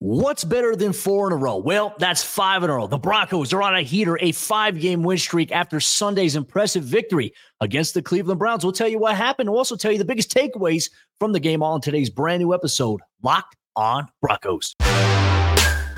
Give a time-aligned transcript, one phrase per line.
[0.00, 1.56] What's better than four in a row?
[1.56, 2.86] Well, that's five in a row.
[2.86, 7.32] The Broncos are on a heater, a five game win streak after Sunday's impressive victory
[7.60, 8.62] against the Cleveland Browns.
[8.62, 9.50] We'll tell you what happened.
[9.50, 10.88] We'll also tell you the biggest takeaways
[11.18, 14.76] from the game all in today's brand new episode, Locked on Broncos.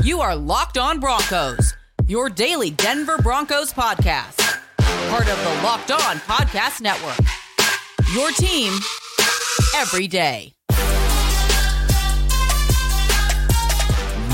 [0.03, 1.75] You are Locked on Broncos,
[2.07, 4.39] your daily Denver Broncos podcast,
[5.11, 7.19] part of the Locked on Podcast Network.
[8.15, 8.73] Your team
[9.77, 10.55] every day.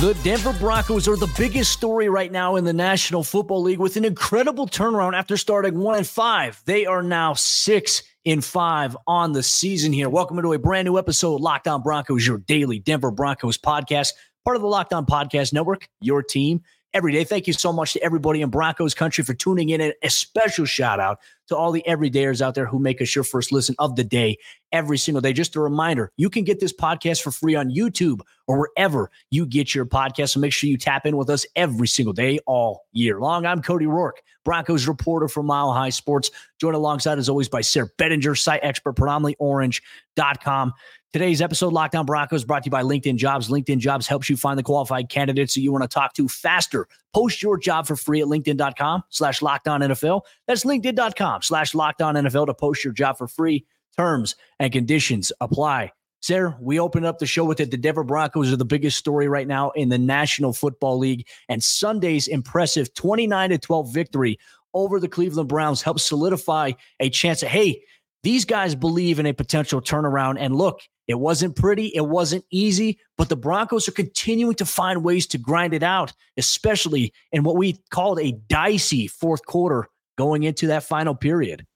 [0.00, 3.96] The Denver Broncos are the biggest story right now in the National Football League with
[3.96, 6.62] an incredible turnaround after starting one and five.
[6.66, 10.10] They are now six in five on the season here.
[10.10, 14.12] Welcome to a brand new episode of Locked On Broncos, your daily Denver Broncos podcast,
[14.44, 16.62] part of the Locked On Podcast Network, your team
[16.96, 17.24] every day.
[17.24, 19.82] Thank you so much to everybody in Broncos country for tuning in.
[19.82, 23.22] And a special shout out to all the everydayers out there who make us your
[23.22, 24.38] first listen of the day
[24.72, 25.34] every single day.
[25.34, 29.44] Just a reminder, you can get this podcast for free on YouTube or wherever you
[29.44, 30.30] get your podcast.
[30.30, 33.44] So make sure you tap in with us every single day, all year long.
[33.44, 34.12] I'm Cody Roark,
[34.46, 38.94] Broncos reporter for Mile High Sports, joined alongside, as always, by Sayre Bedinger, site expert,
[38.94, 40.72] predominantly orange.com.
[41.16, 43.48] Today's episode, Locked On Broncos, brought to you by LinkedIn Jobs.
[43.48, 46.86] LinkedIn Jobs helps you find the qualified candidates that you want to talk to faster.
[47.14, 50.20] Post your job for free at LinkedIn.com slash Locked On NFL.
[50.46, 53.64] That's LinkedIn.com slash Locked On NFL to post your job for free.
[53.96, 55.90] Terms and conditions apply.
[56.20, 57.70] Sayre, we open up the show with it.
[57.70, 61.64] The Denver Broncos are the biggest story right now in the National Football League, and
[61.64, 64.38] Sunday's impressive 29 to 12 victory
[64.74, 67.82] over the Cleveland Browns helps solidify a chance of, hey,
[68.22, 70.36] these guys believe in a potential turnaround.
[70.38, 75.04] And look, it wasn't pretty, it wasn't easy, but the Broncos are continuing to find
[75.04, 80.42] ways to grind it out, especially in what we called a dicey fourth quarter going
[80.42, 81.66] into that final period.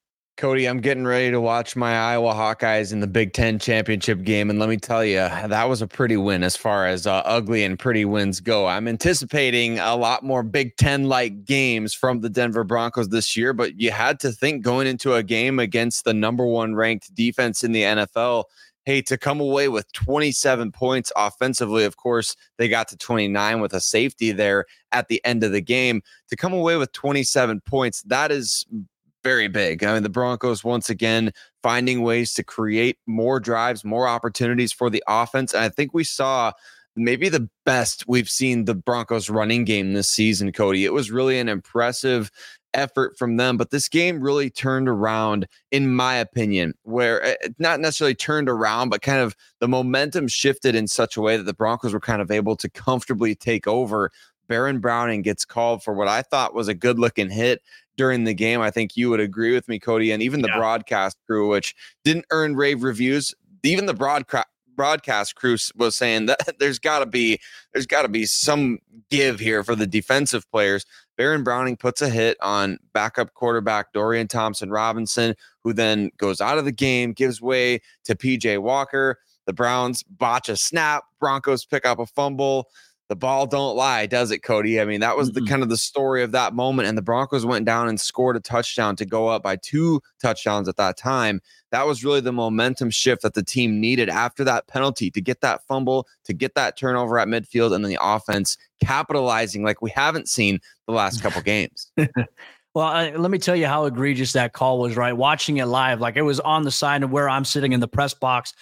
[0.41, 4.49] Cody, I'm getting ready to watch my Iowa Hawkeyes in the Big Ten championship game.
[4.49, 7.63] And let me tell you, that was a pretty win as far as uh, ugly
[7.63, 8.67] and pretty wins go.
[8.67, 13.53] I'm anticipating a lot more Big Ten like games from the Denver Broncos this year,
[13.53, 17.63] but you had to think going into a game against the number one ranked defense
[17.63, 18.45] in the NFL.
[18.91, 23.73] Hey, to come away with 27 points offensively, of course, they got to 29 with
[23.73, 26.03] a safety there at the end of the game.
[26.31, 28.67] To come away with 27 points, that is
[29.23, 29.85] very big.
[29.85, 31.31] I mean, the Broncos once again
[31.63, 35.55] finding ways to create more drives, more opportunities for the offense.
[35.55, 36.51] And I think we saw
[36.97, 40.85] maybe the best we've seen the Broncos running game this season, Cody.
[40.85, 42.33] It was really an impressive
[42.75, 47.49] effort from them, but this game really turned around, in my opinion, where it eh,
[47.59, 51.45] not necessarily turned around, but kind of the momentum shifted in such a way that
[51.45, 54.11] the Broncos were kind of able to comfortably take over.
[54.49, 57.63] Baron Browning gets called for what I thought was a good looking hit
[57.97, 58.61] during the game.
[58.61, 60.57] I think you would agree with me, Cody, and even the yeah.
[60.57, 63.35] broadcast crew, which didn't earn rave reviews.
[63.63, 64.49] Even the broadcast
[64.81, 67.39] broadcast crew was saying that there's got to be
[67.75, 68.79] there's got to be some
[69.11, 70.87] give here for the defensive players.
[71.21, 76.57] Baron Browning puts a hit on backup quarterback Dorian Thompson Robinson, who then goes out
[76.57, 79.19] of the game, gives way to PJ Walker.
[79.45, 81.05] The Browns botch a snap.
[81.19, 82.69] Broncos pick up a fumble
[83.11, 84.81] the ball don't lie, does it, Cody?
[84.81, 85.45] I mean, that was mm-hmm.
[85.45, 86.87] the kind of the story of that moment.
[86.87, 90.69] And the Broncos went down and scored a touchdown to go up by two touchdowns
[90.69, 91.41] at that time.
[91.73, 95.41] That was really the momentum shift that the team needed after that penalty to get
[95.41, 99.91] that fumble, to get that turnover at midfield, and then the offense capitalizing like we
[99.91, 101.91] haven't seen the last couple games.
[102.73, 105.13] Well, uh, let me tell you how egregious that call was, right?
[105.13, 107.89] Watching it live, like it was on the side of where I'm sitting in the
[107.89, 108.55] press box.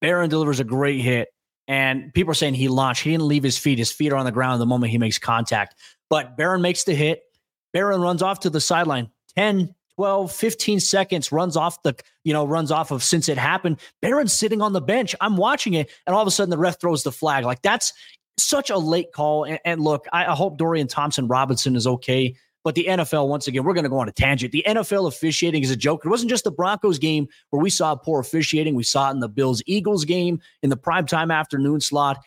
[0.00, 1.28] Baron delivers a great hit.
[1.68, 3.02] And people are saying he launched.
[3.02, 3.78] He didn't leave his feet.
[3.78, 5.74] His feet are on the ground the moment he makes contact.
[6.08, 7.22] But Baron makes the hit.
[7.72, 9.10] Baron runs off to the sideline.
[9.36, 13.80] 10, 12, 15 seconds runs off the, you know, runs off of since it happened.
[14.00, 15.14] Baron's sitting on the bench.
[15.20, 15.90] I'm watching it.
[16.06, 17.44] And all of a sudden the ref throws the flag.
[17.44, 17.92] Like that's
[18.38, 19.44] such a late call.
[19.44, 22.36] And, and look, I, I hope Dorian Thompson Robinson is okay.
[22.66, 24.50] But the NFL, once again, we're going to go on a tangent.
[24.50, 26.04] The NFL officiating is a joke.
[26.04, 28.74] It wasn't just the Broncos game where we saw poor officiating.
[28.74, 32.18] We saw it in the Bills Eagles game in the primetime afternoon slot.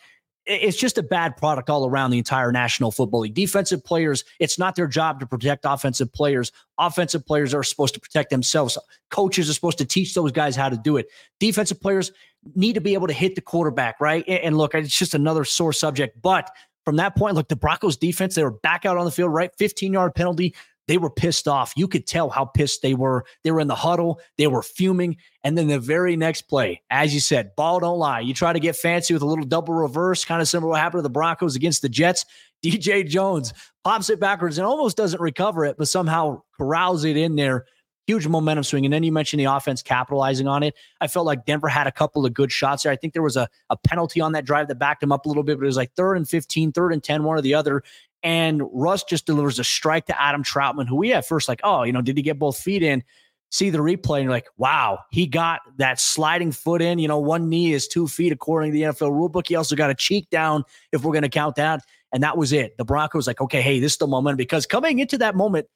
[0.46, 3.34] It's just a bad product all around the entire National Football League.
[3.34, 6.54] Defensive players, it's not their job to protect offensive players.
[6.78, 8.78] Offensive players are supposed to protect themselves.
[9.12, 11.10] Coaches are supposed to teach those guys how to do it.
[11.42, 12.14] Defensive players
[12.56, 14.24] need to be able to hit the quarterback, right?
[14.26, 16.50] And look, it's just another sore subject, but
[16.86, 19.52] from that point, look, the Broncos defense, they were back out on the field, right?
[19.58, 20.56] 15 yard penalty.
[20.88, 21.72] They were pissed off.
[21.78, 23.24] You could tell how pissed they were.
[23.44, 25.18] They were in the huddle, they were fuming.
[25.44, 28.22] And then the very next play, as you said, ball don't lie.
[28.22, 30.80] You try to get fancy with a little double reverse, kind of similar to what
[30.80, 32.26] happened to the Broncos against the Jets.
[32.66, 33.54] DJ Jones
[33.84, 37.66] pops it backwards and almost doesn't recover it, but somehow corrals it in there
[38.10, 38.86] huge momentum swing.
[38.86, 40.74] And then you mentioned the offense capitalizing on it.
[41.00, 42.92] I felt like Denver had a couple of good shots there.
[42.92, 45.28] I think there was a, a penalty on that drive that backed him up a
[45.28, 47.54] little bit, but it was like third and 15, third and 10, one or the
[47.54, 47.84] other.
[48.24, 51.84] And Russ just delivers a strike to Adam Trautman, who we at first like, oh,
[51.84, 53.04] you know, did he get both feet in?
[53.52, 56.98] See the replay and you're like, wow, he got that sliding foot in.
[56.98, 59.48] You know, one knee is two feet according to the NFL rulebook.
[59.48, 61.82] He also got a cheek down if we're going to count that.
[62.12, 62.76] And that was it.
[62.78, 65.68] The Broncos like, okay, hey, this is the moment because coming into that moment,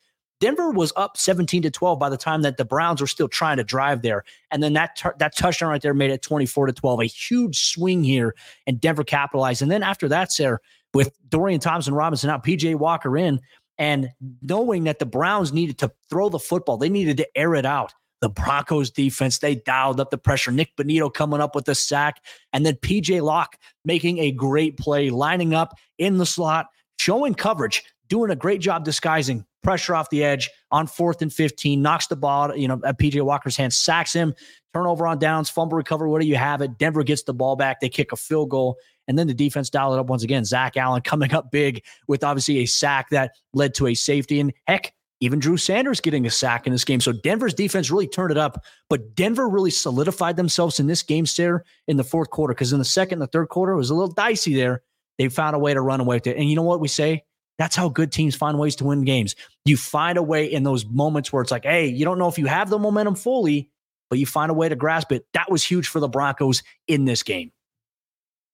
[0.44, 3.56] Denver was up 17 to 12 by the time that the Browns were still trying
[3.56, 4.26] to drive there.
[4.52, 7.00] And then that that touchdown right there made it 24 to 12.
[7.00, 8.36] A huge swing here,
[8.68, 9.62] and Denver capitalized.
[9.62, 10.60] And then after that, Sayre,
[10.94, 13.40] with Dorian Thompson Robinson out, PJ Walker in,
[13.78, 14.10] and
[14.42, 17.94] knowing that the Browns needed to throw the football, they needed to air it out.
[18.20, 20.52] The Broncos defense, they dialed up the pressure.
[20.52, 25.10] Nick Bonitto coming up with a sack, and then PJ Locke making a great play,
[25.10, 26.66] lining up in the slot,
[27.00, 31.82] showing coverage, doing a great job disguising pressure off the edge on fourth and 15,
[31.82, 34.34] knocks the ball, you know, at PJ Walker's hand, sacks him,
[34.74, 36.78] turnover on downs, fumble recovery, what do you have it?
[36.78, 37.80] Denver gets the ball back.
[37.80, 38.78] They kick a field goal.
[39.08, 40.46] And then the defense dialed it up once again.
[40.46, 44.40] Zach Allen coming up big with obviously a sack that led to a safety.
[44.40, 47.00] And heck, even Drew Sanders getting a sack in this game.
[47.00, 51.26] So Denver's defense really turned it up, but Denver really solidified themselves in this game,
[51.26, 52.54] Sayre, in the fourth quarter.
[52.54, 54.82] Because in the second and the third quarter, it was a little dicey there.
[55.18, 56.38] They found a way to run away with it.
[56.38, 57.24] And you know what we say?
[57.58, 59.36] That's how good teams find ways to win games.
[59.66, 62.38] You find a way in those moments where it's like, hey, you don't know if
[62.38, 63.70] you have the momentum fully,
[64.10, 65.26] but you find a way to grasp it.
[65.34, 67.52] That was huge for the Broncos in this game.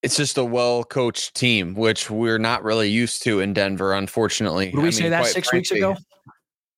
[0.02, 4.72] It's just a well coached team, which we're not really used to in Denver, unfortunately.
[4.72, 5.98] Did we I say mean, that six frankly, weeks ago?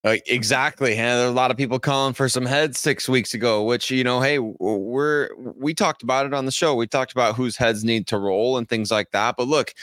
[0.03, 0.95] Uh, exactly.
[0.95, 3.91] And there are a lot of people calling for some heads six weeks ago, which,
[3.91, 6.73] you know, hey, we're, we talked about it on the show.
[6.73, 9.35] We talked about whose heads need to roll and things like that.
[9.38, 9.75] But look,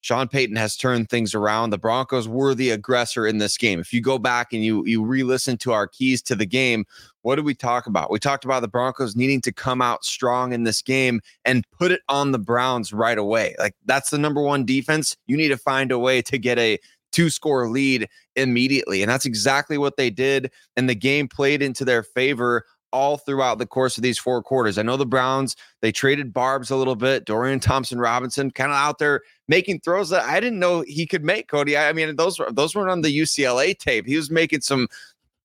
[0.00, 1.70] Sean Payton has turned things around.
[1.70, 3.80] The Broncos were the aggressor in this game.
[3.80, 6.84] If you go back and you you re-listen to our keys to the game,
[7.22, 8.10] what did we talk about?
[8.10, 11.90] We talked about the Broncos needing to come out strong in this game and put
[11.90, 13.56] it on the Browns right away.
[13.58, 15.16] Like that's the number one defense.
[15.26, 16.78] You need to find a way to get a
[17.12, 19.02] two score lead immediately.
[19.02, 20.52] And that's exactly what they did.
[20.76, 22.64] And the game played into their favor
[22.96, 24.78] all throughout the course of these four quarters.
[24.78, 27.26] I know the Browns, they traded Barbs a little bit.
[27.26, 31.22] Dorian Thompson Robinson kind of out there making throws that I didn't know he could
[31.22, 31.76] make, Cody.
[31.76, 34.06] I, mean, those were those weren't on the UCLA tape.
[34.06, 34.88] He was making some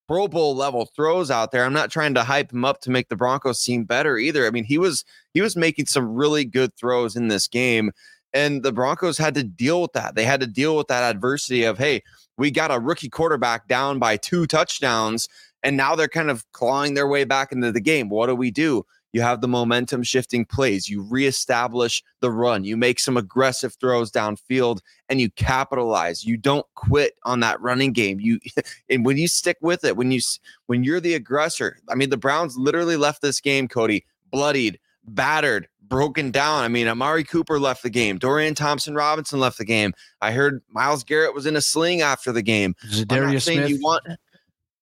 [0.08, 1.66] Pro Bowl level throws out there.
[1.66, 4.48] I'm not trying to hype him up to make the Broncos seem better either.
[4.48, 5.04] I mean, he was
[5.34, 7.92] he was making some really good throws in this game.
[8.34, 10.16] And the Broncos had to deal with that.
[10.16, 12.02] They had to deal with that adversity of, hey,
[12.38, 15.28] we got a rookie quarterback down by two touchdowns,
[15.64, 18.10] and now they're kind of clawing their way back into the game.
[18.10, 18.86] What do we do?
[19.14, 20.88] You have the momentum shifting plays.
[20.88, 22.64] You reestablish the run.
[22.64, 24.80] You make some aggressive throws downfield
[25.10, 26.24] and you capitalize.
[26.24, 28.20] You don't quit on that running game.
[28.20, 28.40] You
[28.90, 30.22] and when you stick with it, when you
[30.68, 31.78] when you're the aggressor.
[31.90, 36.64] I mean, the Browns literally left this game, Cody, bloodied, battered, broken down.
[36.64, 38.18] I mean, Amari Cooper left the game.
[38.18, 39.94] Dorian Thompson Robinson left the game.
[40.22, 42.76] I heard Myles Garrett was in a sling after the game.
[42.88, 43.70] Za'Darius Smith.
[43.70, 44.06] You want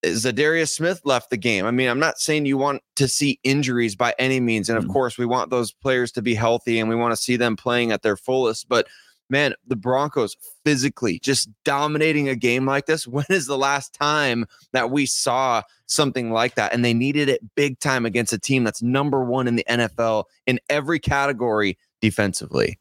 [0.06, 1.66] Za'Darius Smith left the game.
[1.66, 4.70] I mean, I'm not saying you want to see injuries by any means.
[4.70, 4.94] And of mm-hmm.
[4.94, 7.92] course, we want those players to be healthy and we want to see them playing
[7.92, 8.70] at their fullest.
[8.70, 8.88] But
[9.30, 13.08] man, the Broncos physically just dominating a game like this.
[13.20, 16.74] When is the last time that we saw something like that?
[16.74, 20.26] And they needed it big time against a team that's number one in the NFL
[20.48, 22.80] in every category defensively.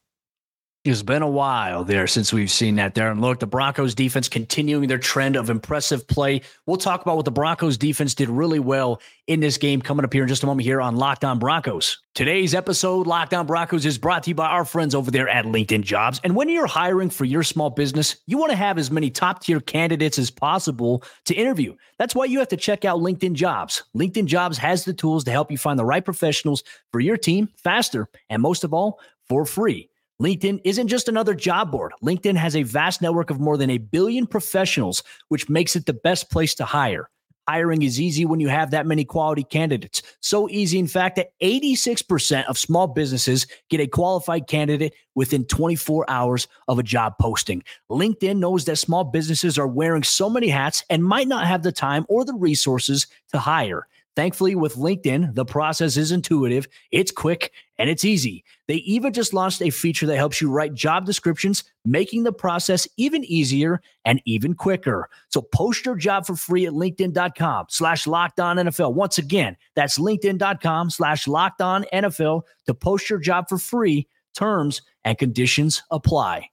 [0.85, 3.11] It's been a while there since we've seen that there.
[3.11, 6.43] And look, the Broncos defense continuing their trend of impressive play.
[6.67, 10.13] We'll talk about what the Broncos defense did really well in this game coming up
[10.13, 11.99] here in just a moment here on Locked On Broncos.
[12.15, 15.47] Today's episode, Locked On Broncos, is brought to you by our friends over there at
[15.47, 16.21] LinkedIn Jobs.
[16.23, 19.43] And when you're hiring for your small business, you want to have as many top
[19.43, 21.75] tier candidates as possible to interview.
[21.99, 23.83] That's why you have to check out LinkedIn Jobs.
[23.97, 26.63] LinkedIn Jobs has the tools to help you find the right professionals
[26.93, 29.91] for your team faster and most of all, for free.
[30.21, 31.93] LinkedIn isn't just another job board.
[32.03, 35.93] LinkedIn has a vast network of more than a billion professionals, which makes it the
[35.93, 37.09] best place to hire.
[37.49, 40.03] Hiring is easy when you have that many quality candidates.
[40.21, 46.11] So easy, in fact, that 86% of small businesses get a qualified candidate within 24
[46.11, 47.63] hours of a job posting.
[47.91, 51.73] LinkedIn knows that small businesses are wearing so many hats and might not have the
[51.73, 53.87] time or the resources to hire.
[54.19, 58.43] Thankfully, with LinkedIn, the process is intuitive, it's quick, and it's easy.
[58.67, 62.89] They even just launched a feature that helps you write job descriptions, making the process
[62.97, 65.09] even easier and even quicker.
[65.29, 68.95] So post your job for free at LinkedIn.com slash locked on NFL.
[68.95, 74.09] Once again, that's LinkedIn.com slash locked on NFL to post your job for free.
[74.35, 76.51] Terms and conditions apply.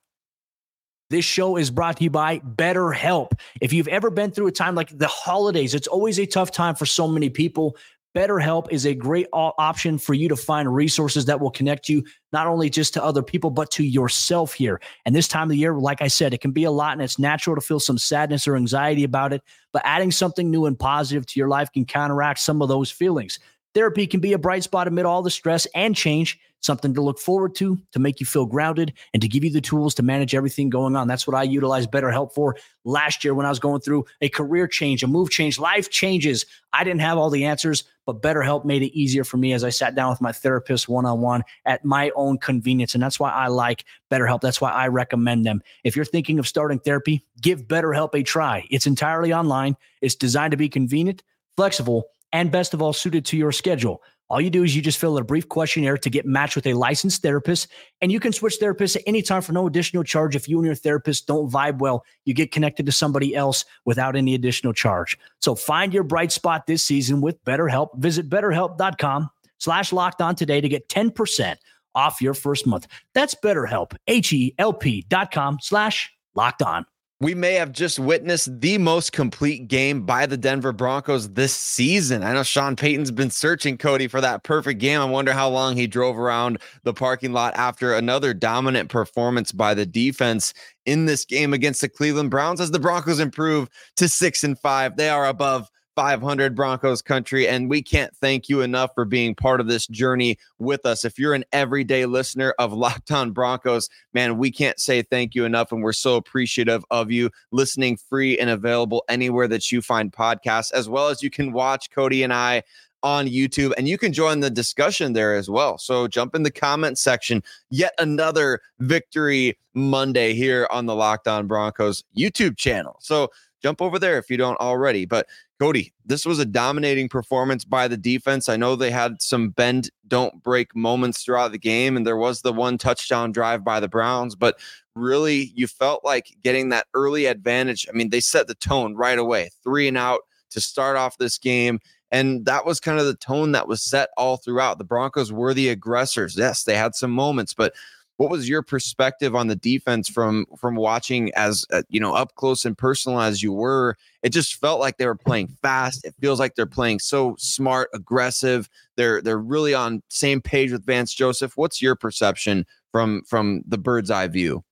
[1.10, 3.34] This show is brought to you by BetterHelp.
[3.62, 6.74] If you've ever been through a time like the holidays, it's always a tough time
[6.74, 7.78] for so many people.
[8.16, 12.48] BetterHelp is a great option for you to find resources that will connect you not
[12.48, 14.80] only just to other people, but to yourself here.
[15.06, 17.02] And this time of the year, like I said, it can be a lot and
[17.02, 19.44] it's natural to feel some sadness or anxiety about it.
[19.74, 23.38] But adding something new and positive to your life can counteract some of those feelings.
[23.76, 27.20] Therapy can be a bright spot amid all the stress and change, something to look
[27.20, 30.34] forward to, to make you feel grounded, and to give you the tools to manage
[30.34, 31.10] everything going on.
[31.10, 32.56] That's what I utilize BetterHelp for
[32.86, 36.46] last year when I was going through a career change, a move change, life changes.
[36.72, 39.70] I didn't have all the answers, but BetterHelp made it easier for me as I
[39.72, 42.94] sat down with my therapist one on one at my own convenience.
[42.94, 44.40] And that's why I like BetterHelp.
[44.40, 45.62] That's why I recommend them.
[45.84, 48.66] If you're thinking of starting therapy, give BetterHelp a try.
[48.72, 51.24] It's entirely online, it's designed to be convenient,
[51.58, 54.02] flexible, and best of all, suited to your schedule.
[54.28, 56.66] All you do is you just fill out a brief questionnaire to get matched with
[56.66, 57.68] a licensed therapist,
[58.02, 60.36] and you can switch therapists at any time for no additional charge.
[60.36, 64.16] If you and your therapist don't vibe well, you get connected to somebody else without
[64.16, 65.18] any additional charge.
[65.42, 67.96] So find your bright spot this season with BetterHelp.
[67.98, 69.30] Visit betterhelp.com
[69.60, 71.58] slash locked on today to get 10%
[71.94, 72.88] off your first month.
[73.14, 76.86] That's BetterHelp, H-E-L-P dot com slash locked on
[77.22, 82.24] we may have just witnessed the most complete game by the Denver Broncos this season.
[82.24, 85.00] I know Sean Payton's been searching Cody for that perfect game.
[85.00, 89.74] I wonder how long he drove around the parking lot after another dominant performance by
[89.74, 90.54] the defense
[90.86, 94.98] in this game against the Cleveland Browns as the Broncos improve to 6 and 5.
[94.98, 97.48] They are above 500 Broncos country.
[97.48, 101.06] And we can't thank you enough for being part of this journey with us.
[101.06, 105.46] If you're an everyday listener of Locked On Broncos, man, we can't say thank you
[105.46, 105.72] enough.
[105.72, 110.72] And we're so appreciative of you listening free and available anywhere that you find podcasts,
[110.74, 112.64] as well as you can watch Cody and I
[113.06, 115.78] on YouTube and you can join the discussion there as well.
[115.78, 117.44] So jump in the comment section.
[117.70, 122.98] Yet another victory Monday here on the Locked On Broncos YouTube channel.
[123.00, 123.30] So
[123.66, 125.06] jump over there if you don't already.
[125.06, 125.26] But
[125.60, 128.48] Cody, this was a dominating performance by the defense.
[128.48, 132.42] I know they had some bend, don't break moments throughout the game, and there was
[132.42, 134.60] the one touchdown drive by the Browns, but
[134.96, 137.88] really, you felt like getting that early advantage.
[137.90, 141.40] I mean, they set the tone right away, three and out to start off this
[141.40, 141.80] game.
[142.12, 144.78] And that was kind of the tone that was set all throughout.
[144.78, 146.38] The Broncos were the aggressors.
[146.38, 147.74] Yes, they had some moments, but
[148.18, 152.36] what was your perspective on the defense from from watching as uh, you know up
[152.36, 153.98] close and personal as you were?
[154.24, 156.06] It just felt like they were playing fast.
[156.06, 158.70] It feels like they're playing so smart aggressive.
[158.96, 161.58] They're they're really on same page with Vance Joseph.
[161.58, 164.64] What's your perception from from the bird's eye view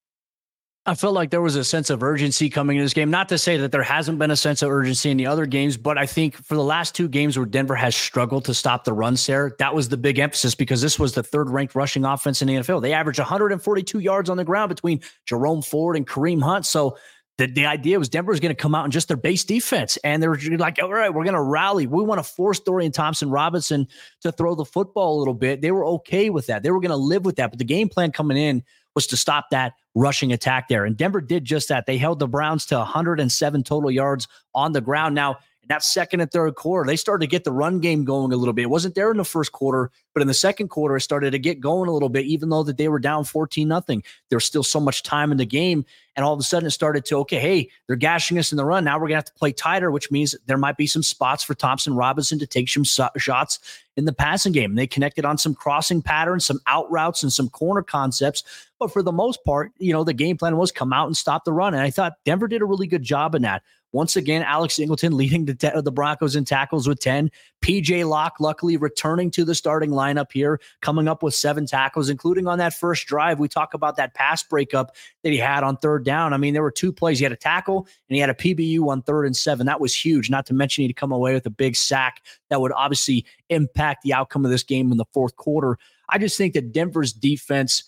[0.86, 3.10] I felt like there was a sense of urgency coming in this game.
[3.10, 5.78] Not to say that there hasn't been a sense of urgency in the other games,
[5.78, 8.92] but I think for the last two games where Denver has struggled to stop the
[8.92, 12.42] run, Sayre, that was the big emphasis because this was the third ranked rushing offense
[12.42, 12.82] in the NFL.
[12.82, 16.66] They averaged 142 yards on the ground between Jerome Ford and Kareem Hunt.
[16.66, 16.98] So
[17.38, 19.98] the, the idea was Denver was going to come out and just their base defense.
[20.04, 21.88] And they were like, all right, we're going to rally.
[21.88, 23.88] We want to force Dorian Thompson Robinson
[24.22, 25.62] to throw the football a little bit.
[25.62, 26.62] They were okay with that.
[26.62, 27.52] They were going to live with that.
[27.52, 28.64] But the game plan coming in
[28.96, 30.86] was to stop that rushing attack there.
[30.86, 31.86] And Denver did just that.
[31.86, 35.16] They held the Browns to 107 total yards on the ground.
[35.16, 38.34] Now, in that second and third quarter, they started to get the run game going
[38.34, 38.64] a little bit.
[38.64, 41.40] It wasn't there in the first quarter, but in the second quarter, it started to
[41.40, 44.04] get going a little bit, even though that they were down 14 nothing.
[44.30, 45.86] There's still so much time in the game.
[46.18, 48.66] And all of a sudden it started to, okay, hey, they're gashing us in the
[48.66, 48.84] run.
[48.84, 51.56] Now we're gonna have to play tighter, which means there might be some spots for
[51.56, 53.60] Thompson Robinson to take some so- shots
[53.96, 54.72] in the passing game.
[54.72, 58.44] And they connected on some crossing patterns, some out routes, and some corner concepts.
[58.80, 61.46] But for the most part, you know, the game plan was come out and stop
[61.46, 61.74] the run.
[61.74, 63.64] And I thought Denver did a really good job in that.
[63.94, 67.32] Once again, Alex Singleton leading the, the Broncos in tackles with 10.
[67.62, 72.48] PJ Locke, luckily, returning to the starting lineup here, coming up with seven tackles, including
[72.48, 73.40] on that first drive.
[73.40, 76.34] We talk about that pass breakup that he had on third down.
[76.34, 77.20] I mean, there were two plays.
[77.20, 79.68] He had a tackle and he had a PBU on third and seven.
[79.68, 82.74] That was huge, not to mention he'd come away with a big sack that would
[82.74, 85.78] obviously impact the outcome of this game in the fourth quarter.
[86.10, 87.84] I just think that Denver's defense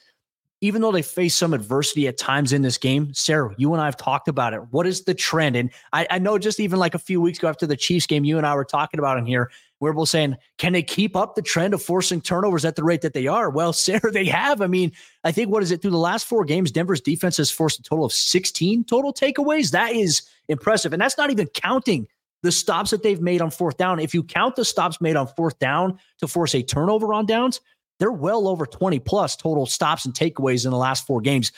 [0.61, 3.85] even though they face some adversity at times in this game, Sayre, you and I
[3.85, 4.61] have talked about it.
[4.71, 5.55] What is the trend?
[5.55, 8.23] And I, I, know just even like a few weeks ago after the Chiefs game,
[8.23, 9.51] you and I were talking about in here.
[9.81, 12.83] We are both saying, can they keep up the trend of forcing turnovers at the
[12.83, 13.49] rate that they are?
[13.49, 14.61] Well, Sayre, they have.
[14.61, 14.91] I mean,
[15.23, 16.71] I think what is it through the last four games?
[16.71, 19.71] Denver's defense has forced a total of 16 total takeaways.
[19.71, 20.93] That is impressive.
[20.93, 22.07] And that's not even counting
[22.45, 23.99] the stops that they've made on fourth down.
[23.99, 27.59] If you count the stops made on fourth down to force a turnover on downs,
[27.99, 31.51] they're well over 20 plus total stops and takeaways in the last four games.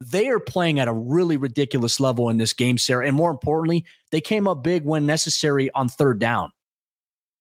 [0.00, 3.02] They are playing at a really ridiculous level in this game, Sayre.
[3.02, 6.52] And more importantly, they came up big when necessary on third down.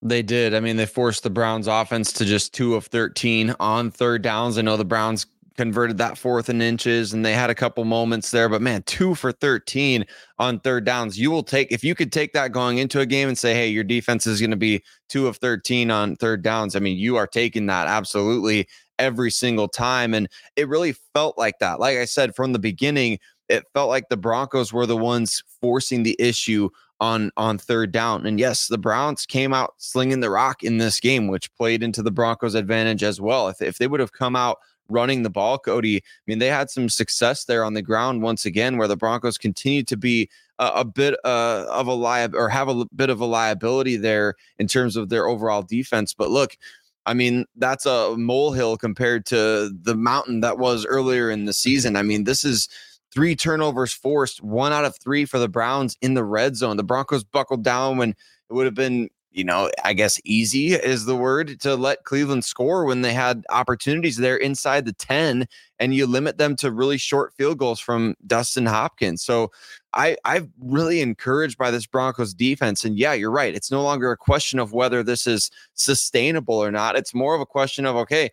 [0.02, 0.54] They did.
[0.54, 4.58] I mean, they forced the Browns offense to just two of 13 on third downs.
[4.58, 5.26] I know the Browns
[5.60, 9.14] converted that fourth and inches and they had a couple moments there, but man, two
[9.14, 10.06] for 13
[10.38, 11.20] on third downs.
[11.20, 13.68] You will take, if you could take that going into a game and say, hey,
[13.68, 16.78] your defense is going to be two of 13 on third downs.
[16.78, 20.14] I mean, you are taking that absolutely every single time.
[20.14, 21.82] And it really felt like that.
[21.82, 26.04] Like I said from the beginning, it felt like the Broncos were the ones forcing
[26.04, 26.70] the issue
[27.02, 28.26] on on third down.
[28.26, 32.02] And yes, the Browns came out slinging the rock in this game, which played into
[32.02, 33.50] the Broncos' advantage as well.
[33.50, 36.70] If, if they would have come out running the ball, Cody, I mean, they had
[36.70, 40.68] some success there on the ground once again, where the Broncos continued to be a,
[40.76, 44.68] a bit uh, of a liab or have a bit of a liability there in
[44.68, 46.14] terms of their overall defense.
[46.14, 46.58] But look,
[47.06, 51.96] I mean, that's a molehill compared to the mountain that was earlier in the season.
[51.96, 52.68] I mean, this is
[53.12, 56.78] three turnovers forced, one out of three for the Browns in the red zone.
[56.78, 61.06] The Broncos buckled down when it would have been, you know, I guess easy is
[61.06, 65.48] the word to let Cleveland score when they had opportunities there inside the 10
[65.80, 69.24] and you limit them to really short field goals from Dustin Hopkins.
[69.24, 69.50] So
[69.94, 73.56] I I'm really encouraged by this Broncos defense and yeah, you're right.
[73.56, 76.98] It's no longer a question of whether this is sustainable or not.
[76.98, 78.32] It's more of a question of okay,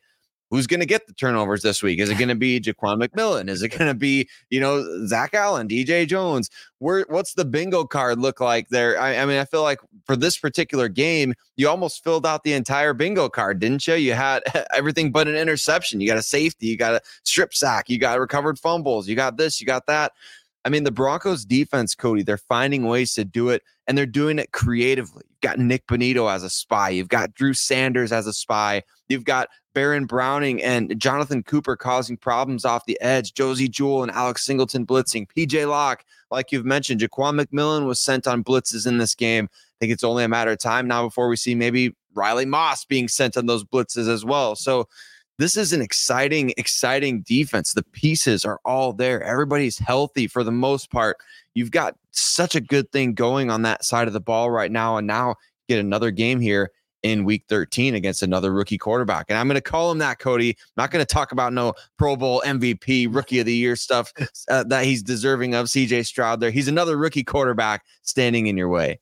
[0.50, 1.98] who's going to get the turnovers this week?
[1.98, 3.48] Is it going to be Ja'Quan McMillan?
[3.48, 6.50] Is it going to be, you know, Zach Allen, DJ Jones?
[6.78, 9.00] Where what's the bingo card look like there?
[9.00, 12.52] I, I, mean, I feel like for this particular game, you almost filled out the
[12.52, 13.94] entire bingo card, didn't you?
[13.94, 14.42] You had
[14.74, 16.00] everything but an interception.
[16.00, 19.36] You got a safety, you got a strip sack, you got recovered fumbles, you got
[19.36, 20.12] this, you got that.
[20.66, 24.40] I mean, the Broncos defense, Cody, they're finding ways to do it and they're doing
[24.40, 25.22] it creatively.
[25.30, 26.88] You've got Nick Bonitto as a spy.
[26.88, 28.82] You've got Drew Sanders as a spy.
[29.08, 33.32] You've got Baron Browning and Jonathan Cooper causing problems off the edge.
[33.32, 35.28] Josey Jewell and Alex Singleton blitzing.
[35.36, 39.48] PJ Locke, like you've mentioned, Ja'Quan McMillan was sent on blitzes in this game.
[39.52, 42.84] I think it's only a matter of time now before we see maybe Riley Moss
[42.84, 44.56] being sent on those blitzes as well.
[44.56, 44.88] So
[45.38, 47.72] this is an exciting, exciting defense.
[47.72, 49.22] The pieces are all there.
[49.22, 51.18] Everybody's healthy for the most part.
[51.54, 54.96] You've got such a good thing going on that side of the ball right now.
[54.96, 55.36] And now
[55.68, 56.70] get another game here
[57.02, 59.26] in week 13 against another rookie quarterback.
[59.28, 60.50] And I'm going to call him that, Cody.
[60.50, 64.12] I'm not going to talk about no Pro Bowl MVP, rookie of the year stuff
[64.50, 65.66] uh, that he's deserving of.
[65.66, 66.50] CJ Stroud there.
[66.50, 68.98] He's another rookie quarterback standing in your way.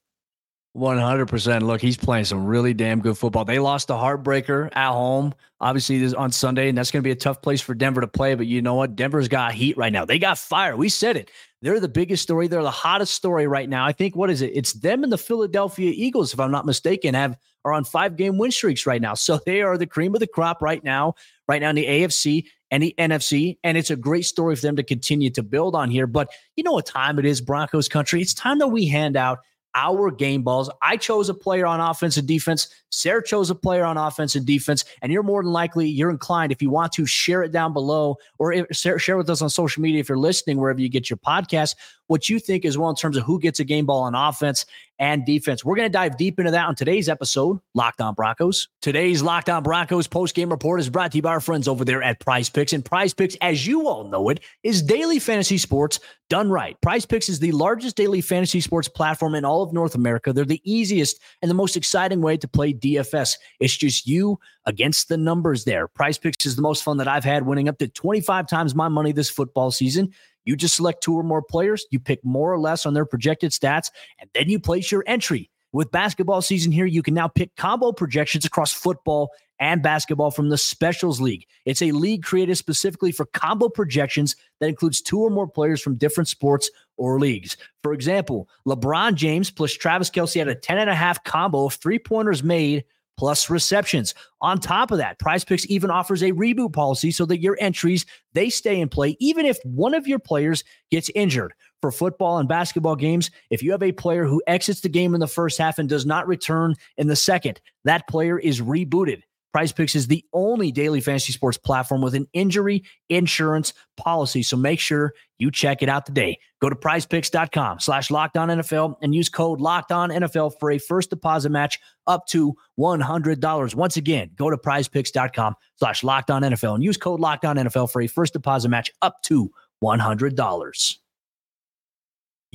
[0.76, 1.62] 100%.
[1.62, 3.44] Look, he's playing some really damn good football.
[3.44, 7.12] They lost a heartbreaker at home, obviously, this on Sunday, and that's going to be
[7.12, 8.34] a tough place for Denver to play.
[8.34, 8.96] But you know what?
[8.96, 10.04] Denver's got heat right now.
[10.04, 10.76] They got fire.
[10.76, 11.30] We said it.
[11.62, 12.48] They're the biggest story.
[12.48, 13.86] They're the hottest story right now.
[13.86, 14.50] I think, what is it?
[14.54, 18.36] It's them and the Philadelphia Eagles, if I'm not mistaken, have are on five game
[18.36, 19.14] win streaks right now.
[19.14, 21.14] So they are the cream of the crop right now,
[21.48, 23.58] right now in the AFC and the NFC.
[23.64, 26.06] And it's a great story for them to continue to build on here.
[26.06, 28.20] But you know what time it is, Broncos country?
[28.20, 29.38] It's time that we hand out
[29.74, 30.70] our game balls.
[30.82, 32.68] I chose a player on offense and defense.
[32.90, 34.84] Sayre chose a player on offense and defense.
[35.02, 38.16] And you're more than likely, you're inclined, if you want to, share it down below
[38.38, 41.16] or if, share with us on social media if you're listening, wherever you get your
[41.16, 41.74] podcast,
[42.06, 44.66] what you think as well in terms of who gets a game ball on offense
[44.98, 45.64] and defense.
[45.64, 48.68] We're going to dive deep into that on today's episode, Locked On Broncos.
[48.80, 51.84] Today's Locked On Broncos post game report is brought to you by our friends over
[51.84, 52.72] there at Prize Picks.
[52.72, 55.98] And Prize Picks, as you all know it, is daily fantasy sports
[56.30, 56.80] done right.
[56.80, 60.32] Prize Picks is the largest daily fantasy sports platform in all of North America.
[60.32, 63.36] They're the easiest and the most exciting way to play DFS.
[63.60, 65.88] It's just you against the numbers there.
[65.88, 68.88] Prize Picks is the most fun that I've had, winning up to 25 times my
[68.88, 70.12] money this football season.
[70.44, 73.52] You just select two or more players, you pick more or less on their projected
[73.52, 75.50] stats, and then you place your entry.
[75.72, 80.48] With basketball season here, you can now pick combo projections across football and basketball from
[80.48, 81.46] the Specials League.
[81.64, 85.96] It's a league created specifically for combo projections that includes two or more players from
[85.96, 87.56] different sports or leagues.
[87.82, 91.74] For example, LeBron James plus Travis Kelce had a 10 and a half combo of
[91.74, 92.84] three pointers made
[93.16, 94.14] plus receptions.
[94.40, 98.06] On top of that, Prize Picks even offers a reboot policy so that your entries
[98.32, 101.54] they stay in play even if one of your players gets injured.
[101.80, 105.20] For football and basketball games, if you have a player who exits the game in
[105.20, 109.22] the first half and does not return in the second, that player is rebooted.
[109.54, 114.42] Prize Picks is the only daily fantasy sports platform with an injury insurance policy.
[114.42, 116.40] So make sure you check it out today.
[116.60, 121.50] Go to prizepicks.com slash NFL and use code locked on NFL for a first deposit
[121.50, 123.74] match up to $100.
[123.76, 128.08] Once again, go to prizepicks.com slash NFL and use code locked on NFL for a
[128.08, 131.03] first deposit match up to $100.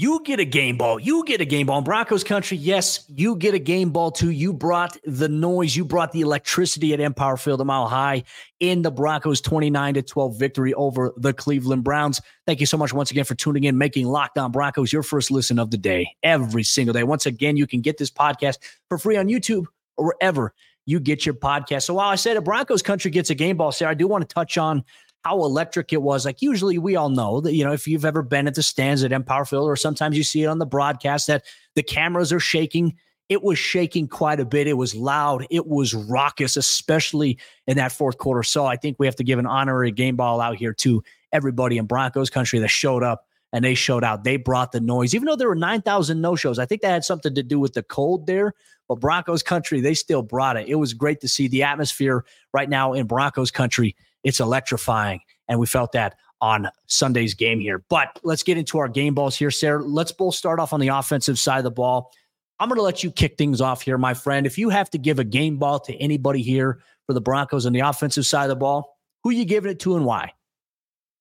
[0.01, 0.97] You get a game ball.
[0.97, 1.79] You get a game ball.
[1.79, 4.29] In Broncos country, yes, you get a game ball too.
[4.29, 8.23] You brought the noise, you brought the electricity at Empower Field a mile high
[8.62, 12.21] in the Broncos 29 to 12 victory over the Cleveland Browns.
[12.47, 15.31] Thank you so much once again for tuning in, making Locked On Broncos your first
[15.31, 17.03] listen of the day every single day.
[17.03, 19.65] Once again, you can get this podcast for free on YouTube
[19.97, 20.53] or wherever
[20.85, 21.83] you get your podcast.
[21.83, 24.21] So while I said a Broncos country gets a game ball, Sayre, I do want
[24.21, 24.85] to touch on
[25.23, 26.25] how electric it was.
[26.25, 29.03] Like usually we all know that, you know, if you've ever been at the stands
[29.03, 31.43] at Empower Field or sometimes you see it on the broadcast that
[31.75, 32.95] the cameras are shaking.
[33.27, 34.67] It was shaking quite a bit.
[34.67, 35.45] It was loud.
[35.51, 38.41] It was raucous, especially in that fourth quarter.
[38.41, 41.77] So I think we have to give an honorary game ball out here to everybody
[41.77, 44.23] in Broncos country that showed up and they showed out.
[44.23, 46.58] They brought the noise, even though there were 9,000 no shows.
[46.60, 48.53] I think that had something to do with the cold there.
[48.88, 50.67] But Broncos country, they still brought it.
[50.67, 53.95] It was great to see the atmosphere right now in Broncos country.
[54.23, 55.21] It's electrifying.
[55.47, 57.84] And we felt that on Sunday's game here.
[57.89, 59.82] But let's get into our game balls here, Sayre.
[59.82, 62.12] Let's both start off on the offensive side of the ball.
[62.60, 64.45] I'm going to let you kick things off here, my friend.
[64.45, 67.73] If you have to give a game ball to anybody here for the Broncos on
[67.73, 70.34] the offensive side of the ball, who you giving it to and why?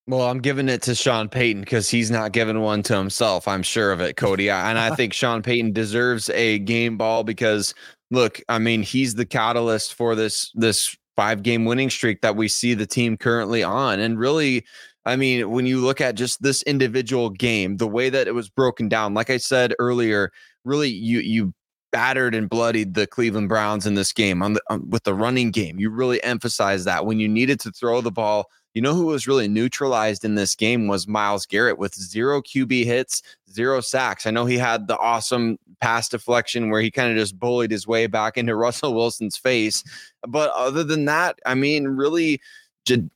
[0.08, 3.46] Well, I'm giving it to Sean Payton because he's not giving one to himself.
[3.46, 4.48] I'm sure of it, Cody.
[4.48, 7.74] And I think Sean Payton deserves a game ball because
[8.10, 12.46] look, I mean, he's the catalyst for this this five game winning streak that we
[12.46, 13.98] see the team currently on.
[13.98, 14.64] And really,
[15.04, 18.48] I mean, when you look at just this individual game, the way that it was
[18.48, 20.30] broken down, like I said earlier,
[20.64, 21.52] really you you
[21.90, 25.50] battered and bloodied the Cleveland Browns in this game on the on, with the running
[25.50, 25.80] game.
[25.80, 28.46] You really emphasized that when you needed to throw the ball
[28.78, 32.84] you know who was really neutralized in this game was Myles Garrett with zero QB
[32.84, 34.24] hits, zero sacks.
[34.24, 37.88] I know he had the awesome pass deflection where he kind of just bullied his
[37.88, 39.82] way back into Russell Wilson's face.
[40.28, 42.40] But other than that, I mean, really,
[42.84, 43.10] did,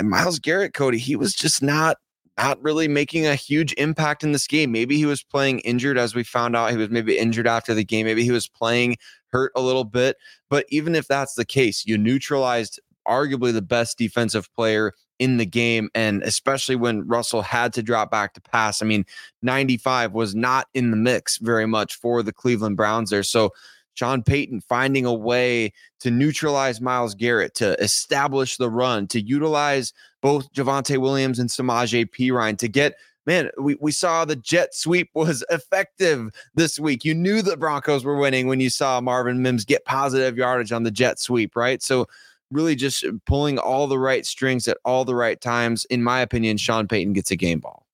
[0.00, 1.96] Myles Garrett, Cody, he was just not
[2.38, 4.70] not really making a huge impact in this game.
[4.70, 6.70] Maybe he was playing injured, as we found out.
[6.70, 8.06] He was maybe injured after the game.
[8.06, 8.96] Maybe he was playing
[9.32, 10.18] hurt a little bit.
[10.48, 12.78] But even if that's the case, you neutralized
[13.10, 15.90] arguably the best defensive player in the game.
[15.94, 18.80] And especially when Russell had to drop back to pass.
[18.80, 19.04] I mean,
[19.42, 23.22] 95 was not in the mix very much for the Cleveland Browns there.
[23.22, 23.52] So
[23.94, 29.92] Sean Payton finding a way to neutralize Myles Garrett, to establish the run, to utilize
[30.22, 32.94] both Javonte Williams and Samaje Perine to get
[33.26, 37.04] man, we, we saw the jet sweep was effective this week.
[37.04, 40.82] You knew the Broncos were winning when you saw Marvin Mims get positive yardage on
[40.82, 41.82] the jet sweep, right?
[41.82, 42.06] So
[42.50, 45.84] really just uh, pulling all the right strings at all the right times.
[45.86, 47.86] In my opinion, Sean Payton gets a game ball.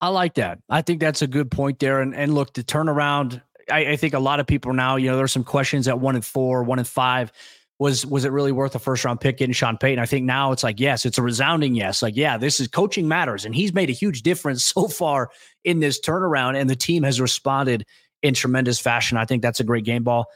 [0.00, 0.58] I like that.
[0.68, 2.00] I think that's a good point there.
[2.00, 5.16] And and look, the turnaround, I, I think a lot of people now, you know,
[5.16, 7.32] there's some questions at one and four, one and five.
[7.80, 10.00] Was was it really worth a first round pick getting Sean Payton?
[10.00, 12.02] I think now it's like, yes, it's a resounding yes.
[12.02, 13.44] Like, yeah, this is coaching matters.
[13.44, 15.30] And he's made a huge difference so far
[15.64, 16.56] in this turnaround.
[16.56, 17.84] And the team has responded
[18.22, 19.16] in tremendous fashion.
[19.16, 20.26] I think that's a great game ball.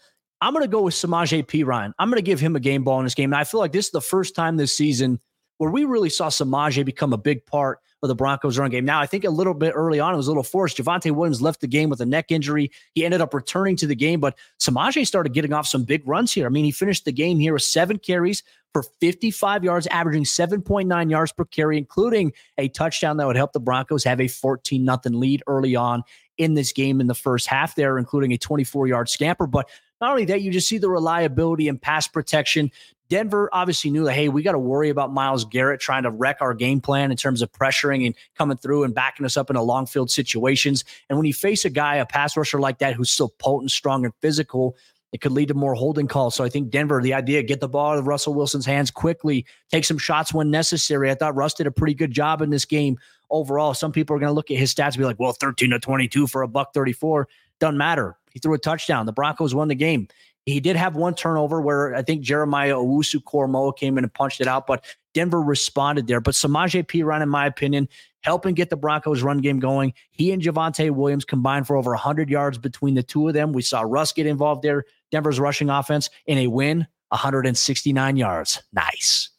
[0.43, 1.93] I'm going to go with Samaje Perine.
[2.01, 3.33] I'm going to give him a game ball in this game.
[3.33, 5.21] And I feel like this is the first time this season
[5.59, 8.85] where we really saw Samaje become a big part of the Broncos run game.
[8.85, 10.79] Now, I think a little bit early on, it was a little forced.
[10.79, 12.73] Javonte Williams left the game with a neck injury.
[12.95, 16.33] He ended up returning to the game, but Samaje started getting off some big runs
[16.33, 16.47] here.
[16.47, 21.11] I mean, he finished the game here with seven carries for 55 yards, averaging 7.9
[21.11, 25.21] yards per carry, including a touchdown that would help the Broncos have a 14 nothing
[25.21, 26.03] lead early on
[26.39, 29.47] in this game in the first half there, including a 24 yard scamper.
[29.47, 29.71] But
[30.03, 32.71] not only that, you just see the reliability and pass protection.
[33.09, 36.38] Denver obviously knew that, hey, we got to worry about Myles Garrett trying to wreck
[36.41, 39.55] our game plan in terms of pressuring and coming through and backing us up in
[39.57, 40.85] a long field situations.
[41.09, 44.05] And when you face a guy, a pass rusher like that, who's so potent, strong,
[44.05, 44.77] and physical,
[45.12, 46.35] it could lead to more holding calls.
[46.35, 49.47] So I think Denver, the idea, get the ball out of Russell Wilson's hands quickly,
[49.71, 51.11] take some shots when necessary.
[51.11, 52.99] I thought Russ did a pretty good job in this game
[53.31, 53.75] overall.
[53.75, 55.79] Some people are going to look at his stats and be like, well, 13 to
[55.79, 57.29] 22 for a buck 34.
[57.62, 58.16] Doesn't matter.
[58.33, 59.07] He threw a touchdown.
[59.07, 60.09] The Broncos won the game.
[60.46, 64.40] He did have one turnover where I think Jeremiah Owusu Koramoah came in and punched
[64.40, 66.20] it out, but Denver responded there.
[66.20, 67.88] But Samaje Perine, in my opinion,
[68.22, 69.92] helping get the Broncos run game going.
[70.11, 73.53] He and Javonte Williams combined for over 100 yards between the two of them.
[73.53, 74.85] We saw Russ get involved there.
[75.12, 78.61] Denver's rushing offense in a win, 169 yards.
[78.72, 79.31] Nice.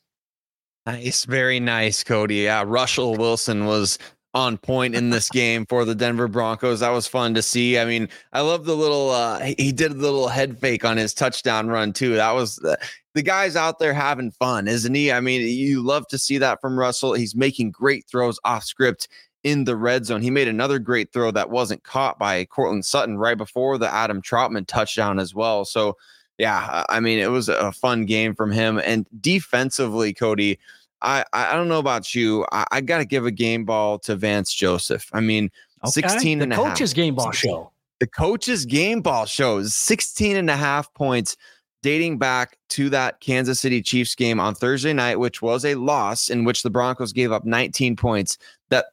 [0.85, 2.35] Nice, very nice, Cody.
[2.35, 3.99] Yeah, Russell Wilson was
[4.33, 6.79] on point in this game for the Denver Broncos.
[6.79, 7.77] That was fun to see.
[7.77, 11.13] I mean, I love the little uh he did a little head fake on his
[11.13, 12.15] touchdown run too.
[12.15, 12.77] That was the,
[13.13, 15.11] the guy's out there having fun, isn't he?
[15.11, 17.13] I mean, you love to see that from Russell.
[17.13, 19.07] He's making great throws off script
[19.43, 20.21] in the red zone.
[20.21, 24.21] He made another great throw that wasn't caught by Courtland Sutton right before the Adam
[24.21, 25.65] Trautman touchdown as well.
[25.65, 25.97] So,
[26.37, 30.57] yeah, I mean, it was a fun game from him and defensively, Cody
[31.03, 32.45] I I don't know about you.
[32.51, 35.09] I, I got to give a game ball to Vance Joseph.
[35.13, 35.51] I mean,
[35.83, 35.91] okay.
[35.91, 36.95] 16 the and coach's half.
[36.95, 37.71] game ball show.
[37.99, 41.37] The coach's game ball shows 16 and a half points
[41.83, 46.29] dating back to that Kansas City Chiefs game on Thursday night, which was a loss
[46.29, 48.37] in which the Broncos gave up 19 points.
[48.69, 48.85] That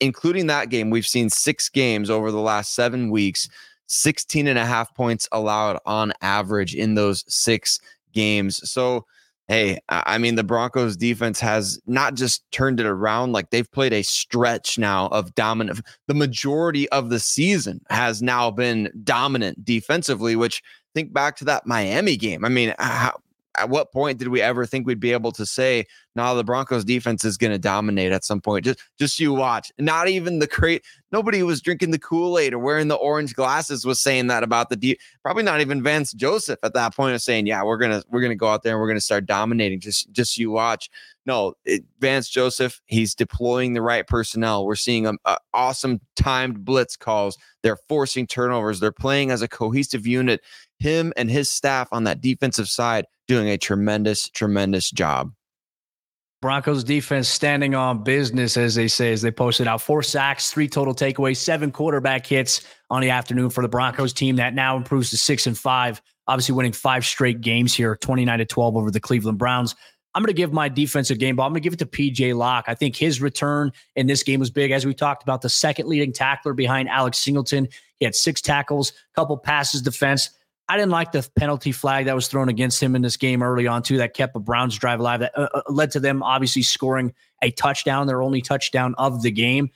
[0.00, 3.48] including that game, we've seen six games over the last seven weeks,
[3.86, 7.80] 16 and a half points allowed on average in those six
[8.12, 8.68] games.
[8.70, 9.06] So
[9.48, 13.92] hey, I mean, the Broncos defense has not just turned it around, like they've played
[13.92, 15.80] a stretch now of dominant.
[16.08, 20.62] The majority of the season has now been dominant defensively, which
[20.94, 22.44] think back to that Miami game.
[22.44, 23.18] I mean, how,
[23.56, 26.84] at what point did we ever think we'd be able to say, "Now the Broncos
[26.84, 28.64] defense is going to dominate at some point"?
[28.64, 29.70] Just, just you watch.
[29.78, 30.82] Not even the crate.
[31.10, 34.70] Nobody was drinking the Kool Aid or wearing the orange glasses was saying that about
[34.70, 34.98] the deep.
[35.22, 38.34] Probably not even Vance Joseph at that point of saying, "Yeah, we're gonna we're gonna
[38.34, 40.88] go out there and we're gonna start dominating." Just, just you watch.
[41.24, 44.66] No, it, Vance Joseph, he's deploying the right personnel.
[44.66, 47.38] We're seeing um, uh, awesome timed blitz calls.
[47.62, 48.80] They're forcing turnovers.
[48.80, 50.40] They're playing as a cohesive unit.
[50.82, 55.32] Him and his staff on that defensive side doing a tremendous, tremendous job.
[56.42, 60.66] Broncos defense standing on business, as they say, as they posted out four sacks, three
[60.66, 65.10] total takeaways, seven quarterback hits on the afternoon for the Broncos team that now improves
[65.10, 66.02] to six and five.
[66.26, 69.76] Obviously, winning five straight games here, 29 to 12 over the Cleveland Browns.
[70.14, 71.46] I'm going to give my defensive game ball.
[71.46, 72.64] I'm going to give it to PJ Locke.
[72.66, 74.72] I think his return in this game was big.
[74.72, 77.68] As we talked about, the second leading tackler behind Alex Singleton.
[77.98, 80.30] He had six tackles, couple passes defense.
[80.68, 83.66] I didn't like the penalty flag that was thrown against him in this game early
[83.66, 85.20] on, too, that kept a Browns drive alive.
[85.20, 89.30] That uh, uh, led to them obviously scoring a touchdown, their only touchdown of the
[89.30, 89.70] game.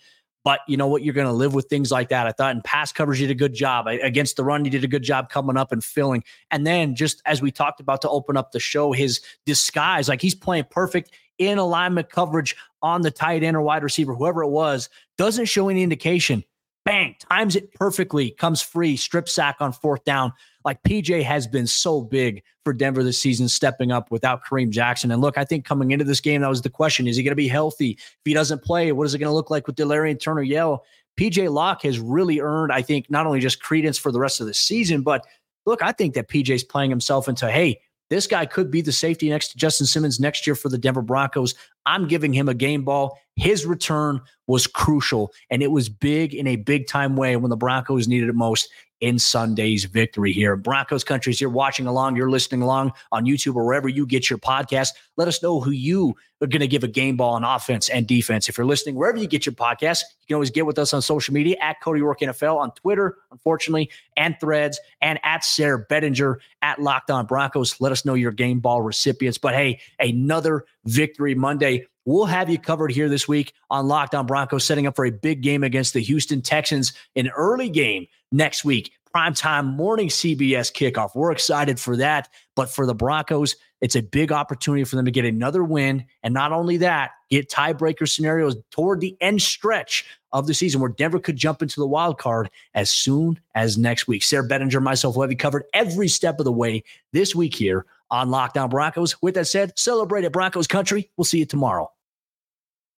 [0.45, 1.03] But you know what?
[1.03, 2.29] You're going to live with things like that.
[2.29, 3.89] I thought in pass coverage, you did a good job.
[3.89, 6.23] Against the run, you did a good job coming up and filling.
[6.53, 10.23] And then, just as we talked about to open up the show, his disguise, like
[10.23, 14.49] he's playing perfect in alignment coverage on the tight end or wide receiver, whoever it
[14.51, 16.45] was, doesn't show any indication.
[16.87, 20.33] Bang, times it perfectly, comes free, strip sack on fourth down.
[20.65, 25.11] Like PJ has been so big for Denver this season, stepping up without Kareem Jackson.
[25.11, 27.33] And look, I think coming into this game, that was the question: Is he going
[27.33, 27.99] to be healthy?
[27.99, 30.85] If he doesn't play, what is it going to look like with Delarrin Turner Yell?
[31.19, 34.47] PJ Locke has really earned, I think, not only just credence for the rest of
[34.47, 35.27] the season, but
[35.65, 39.29] look, I think that PJ's playing himself into, hey, this guy could be the safety
[39.29, 41.55] next to Justin Simmons next year for the Denver Broncos.
[41.87, 43.19] I'm giving him a game ball.
[43.37, 47.57] His return was crucial, and it was big in a big time way when the
[47.57, 48.69] Broncos needed it most
[49.01, 50.57] in Sunday's victory here.
[50.57, 54.39] Broncos countries, you're watching along, you're listening along on YouTube or wherever you get your
[54.39, 54.91] podcast.
[55.17, 58.07] Let us know who you are going to give a game ball on offense and
[58.07, 58.49] defense.
[58.49, 61.03] If you're listening wherever you get your podcast, you can always get with us on
[61.03, 66.37] social media at Cody Roark NFL on Twitter, unfortunately, and threads, and at Sayre Bedinger
[66.63, 67.81] at Locked On Broncos.
[67.81, 69.39] Let us know your game ball recipients.
[69.39, 71.87] But hey, another victory Monday.
[72.07, 75.11] We'll have you covered here this week on Locked On Broncos, setting up for a
[75.11, 78.93] big game against the Houston Texans, an early game next week.
[79.13, 81.17] Primetime morning CBS kickoff.
[81.17, 82.29] We're excited for that.
[82.55, 86.05] But for the Broncos, it's a big opportunity for them to get another win.
[86.23, 90.91] And not only that, get tiebreaker scenarios toward the end stretch of the season where
[90.91, 94.23] Denver could jump into the wild card as soon as next week.
[94.23, 97.85] Sayre Bedinger, myself, will have you covered every step of the way this week here
[98.13, 99.21] on Locked On Broncos.
[99.23, 101.11] With that said, celebrate at Broncos country.
[101.17, 101.91] We'll see you tomorrow.